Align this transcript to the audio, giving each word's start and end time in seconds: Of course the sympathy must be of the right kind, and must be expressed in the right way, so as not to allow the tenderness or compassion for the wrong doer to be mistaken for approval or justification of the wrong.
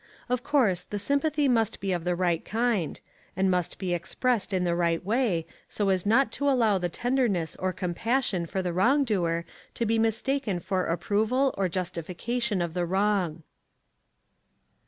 Of 0.29 0.41
course 0.41 0.83
the 0.83 0.97
sympathy 0.97 1.47
must 1.47 1.79
be 1.79 1.91
of 1.91 2.05
the 2.05 2.15
right 2.15 2.43
kind, 2.43 2.99
and 3.37 3.51
must 3.51 3.77
be 3.77 3.93
expressed 3.93 4.51
in 4.51 4.63
the 4.63 4.73
right 4.75 5.05
way, 5.05 5.45
so 5.69 5.89
as 5.89 6.07
not 6.07 6.31
to 6.31 6.49
allow 6.49 6.79
the 6.79 6.89
tenderness 6.89 7.55
or 7.57 7.71
compassion 7.71 8.47
for 8.47 8.63
the 8.63 8.73
wrong 8.73 9.03
doer 9.03 9.45
to 9.75 9.85
be 9.85 9.99
mistaken 9.99 10.57
for 10.59 10.87
approval 10.87 11.53
or 11.55 11.69
justification 11.69 12.63
of 12.63 12.73
the 12.73 12.87
wrong. 12.87 13.43